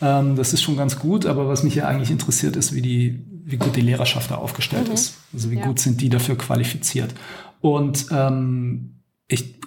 [0.00, 3.24] Ähm, das ist schon ganz gut, aber was mich hier eigentlich interessiert, ist, wie, die,
[3.44, 4.94] wie gut die Lehrerschaft da aufgestellt mhm.
[4.94, 5.18] ist.
[5.32, 5.66] Also wie ja.
[5.66, 7.14] gut sind die dafür qualifiziert.
[7.60, 9.60] Und ähm, ich,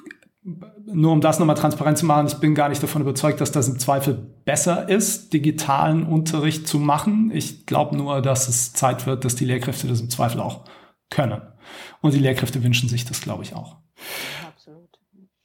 [0.93, 3.67] nur um das nochmal transparent zu machen, ich bin gar nicht davon überzeugt, dass das
[3.67, 4.13] im Zweifel
[4.45, 7.31] besser ist, digitalen Unterricht zu machen.
[7.33, 10.65] Ich glaube nur, dass es Zeit wird, dass die Lehrkräfte das im Zweifel auch
[11.09, 11.41] können.
[12.01, 13.77] Und die Lehrkräfte wünschen sich das, glaube ich, auch.
[14.47, 14.89] Absolut.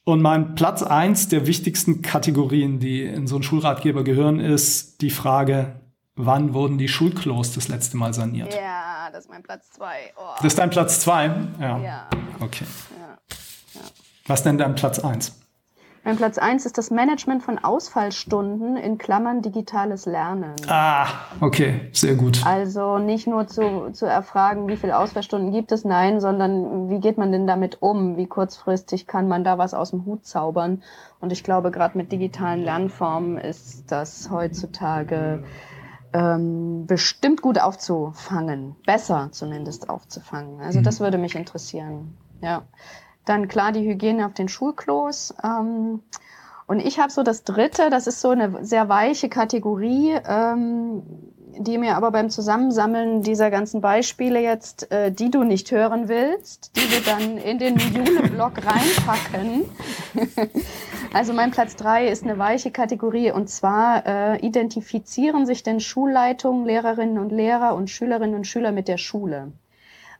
[0.05, 5.11] Und mein Platz eins der wichtigsten Kategorien, die in so einen Schulratgeber gehören, ist die
[5.11, 5.81] Frage,
[6.15, 8.55] wann wurden die Schulklos das letzte Mal saniert?
[8.55, 10.13] Ja, das ist mein Platz zwei.
[10.17, 10.35] Oh.
[10.37, 11.27] Das ist dein Platz zwei?
[11.61, 11.79] Ja.
[11.79, 12.09] ja.
[12.41, 12.65] Okay.
[12.99, 13.83] Ja.
[14.27, 15.41] Was denn dein Platz 1?
[16.07, 20.55] Mein Platz 1 ist das Management von Ausfallstunden in Klammern digitales Lernen.
[20.69, 21.07] Ah,
[21.41, 22.47] okay, sehr gut.
[22.47, 27.19] Also nicht nur zu, zu erfragen, wie viele Ausfallstunden gibt es, nein, sondern wie geht
[27.19, 28.17] man denn damit um?
[28.17, 30.85] Wie kurzfristig kann man da was aus dem Hut zaubern?
[31.21, 35.43] Und ich glaube, gerade mit digitalen Lernformen ist das heutzutage
[36.13, 38.77] ähm, bestimmt gut aufzufangen.
[38.87, 40.61] Besser zumindest aufzufangen.
[40.61, 40.85] Also mhm.
[40.85, 42.17] das würde mich interessieren.
[42.41, 42.63] Ja.
[43.27, 45.35] Dann klar die Hygiene auf den Schulklos.
[45.45, 46.01] Ähm,
[46.67, 50.19] und ich habe so das Dritte, das ist so eine sehr weiche Kategorie.
[50.27, 51.03] Ähm,
[51.59, 56.73] die mir aber beim Zusammensammeln dieser ganzen Beispiele jetzt, äh, die du nicht hören willst,
[56.77, 59.65] die wir dann in den Jule-Blog reinpacken.
[61.13, 66.67] also mein Platz drei ist eine weiche Kategorie und zwar äh, identifizieren sich denn Schulleitungen,
[66.67, 69.53] Lehrerinnen und Lehrer und Schülerinnen und Schüler mit der Schule.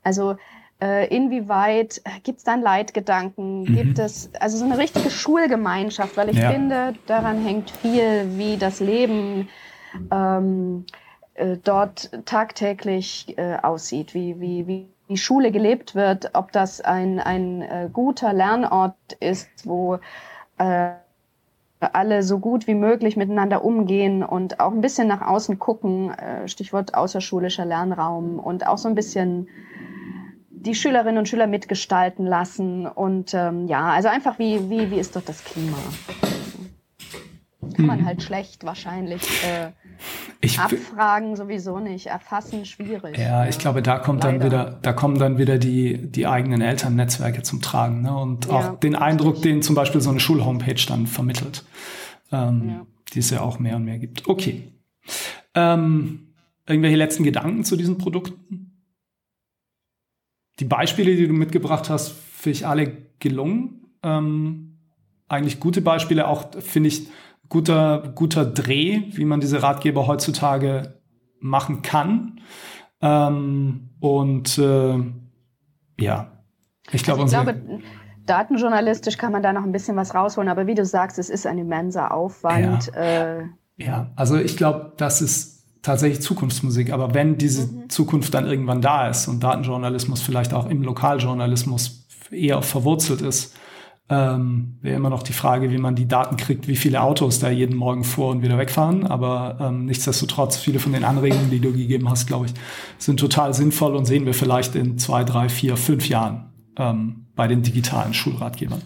[0.03, 0.37] Also
[0.81, 3.63] äh, inwieweit gibt es dann Leitgedanken?
[3.63, 3.77] Mhm.
[3.77, 6.17] Gibt es also so eine richtige Schulgemeinschaft?
[6.17, 6.51] Weil ich ja.
[6.51, 9.49] finde, daran hängt viel, wie das Leben
[10.13, 10.85] ähm,
[11.35, 17.21] äh, dort tagtäglich äh, aussieht, wie, wie, wie die Schule gelebt wird, ob das ein,
[17.21, 19.99] ein äh, guter Lernort ist, wo
[20.59, 20.91] äh,
[21.81, 26.49] alle so gut wie möglich miteinander umgehen und auch ein bisschen nach außen gucken, äh,
[26.49, 29.49] Stichwort außerschulischer Lernraum und auch so ein bisschen
[30.67, 32.87] die Schülerinnen und Schüler mitgestalten lassen.
[32.87, 35.79] Und ähm, ja, also einfach, wie, wie, wie ist dort das Klima?
[37.75, 38.07] Kann man hm.
[38.07, 39.71] halt schlecht wahrscheinlich äh,
[40.41, 43.19] ich, abfragen sowieso nicht, erfassen schwierig.
[43.19, 44.39] Ja, ich glaube, da kommt Leider.
[44.39, 48.17] dann wieder, da kommen dann wieder die, die eigenen Elternnetzwerke zum Tragen, ne?
[48.17, 51.65] Und auch ja, den Eindruck, den zum Beispiel so eine Schulhomepage dann vermittelt,
[52.31, 52.87] ähm, ja.
[53.13, 54.29] die es ja auch mehr und mehr gibt.
[54.29, 54.73] Okay.
[55.55, 56.29] Ähm,
[56.67, 58.66] irgendwelche letzten Gedanken zu diesen Produkten?
[60.59, 63.87] Die Beispiele, die du mitgebracht hast, finde ich alle gelungen.
[64.03, 64.79] Ähm,
[65.29, 67.09] eigentlich gute Beispiele, auch finde ich
[67.49, 71.01] guter, guter Dreh, wie man diese Ratgeber heutzutage
[71.41, 72.41] machen kann.
[73.01, 74.99] Ähm, und äh,
[75.99, 76.33] ja,
[76.93, 77.81] ich, also ich glaube,
[78.27, 81.47] datenjournalistisch kann man da noch ein bisschen was rausholen, aber wie du sagst, es ist
[81.47, 82.93] ein immenser Aufwand.
[82.95, 83.45] Ja, äh,
[83.77, 84.11] ja.
[84.17, 85.56] also ich glaube, das ist
[85.87, 86.93] tatsächlich Zukunftsmusik.
[86.93, 87.89] Aber wenn diese mhm.
[87.89, 93.55] Zukunft dann irgendwann da ist und Datenjournalismus vielleicht auch im Lokaljournalismus eher verwurzelt ist,
[94.09, 97.51] ähm, wäre immer noch die Frage, wie man die Daten kriegt, wie viele Autos da
[97.51, 99.07] jeden Morgen vor und wieder wegfahren.
[99.07, 102.53] Aber ähm, nichtsdestotrotz, viele von den Anregungen, die du gegeben hast, glaube ich,
[102.99, 106.47] sind total sinnvoll und sehen wir vielleicht in zwei, drei, vier, fünf Jahren
[106.79, 108.83] ähm, bei den digitalen Schulratgebern.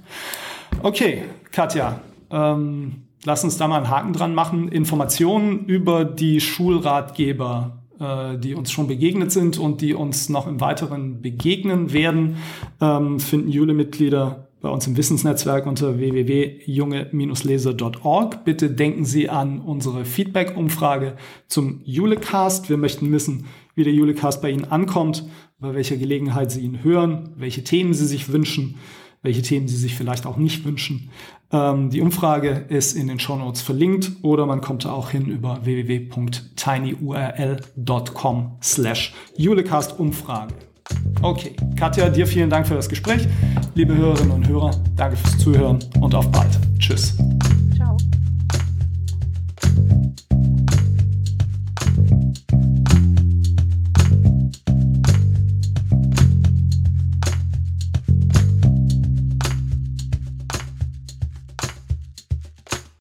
[0.82, 4.66] Okay, Katja, ähm, lass uns da mal einen Haken dran machen.
[4.68, 10.60] Informationen über die Schulratgeber, äh, die uns schon begegnet sind und die uns noch im
[10.60, 12.36] Weiteren begegnen werden,
[12.80, 18.44] ähm, finden Jule-Mitglieder bei uns im Wissensnetzwerk unter www.junge-leser.org.
[18.44, 21.16] Bitte denken Sie an unsere Feedback-Umfrage
[21.48, 22.68] zum Julecast.
[22.68, 25.24] Wir möchten wissen, wie der Julecast bei Ihnen ankommt,
[25.58, 28.74] bei welcher Gelegenheit Sie ihn hören, welche Themen Sie sich wünschen
[29.22, 31.10] welche Themen Sie sich vielleicht auch nicht wünschen.
[31.52, 35.26] Ähm, die Umfrage ist in den Show Notes verlinkt oder man kommt da auch hin
[35.26, 40.54] über www.tinyurl.com slash Julecast-Umfrage.
[41.22, 43.28] Okay, Katja, dir vielen Dank für das Gespräch.
[43.74, 46.58] Liebe Hörerinnen und Hörer, danke fürs Zuhören und auf bald.
[46.78, 47.16] Tschüss.